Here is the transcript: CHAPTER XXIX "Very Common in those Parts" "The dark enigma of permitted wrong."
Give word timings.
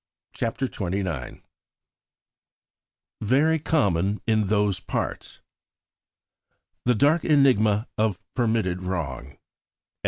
CHAPTER 0.33 0.65
XXIX 0.65 1.43
"Very 3.21 3.59
Common 3.59 4.19
in 4.25 4.47
those 4.47 4.79
Parts" 4.79 5.41
"The 6.85 6.95
dark 6.95 7.23
enigma 7.23 7.87
of 7.99 8.19
permitted 8.33 8.81
wrong." 8.81 9.37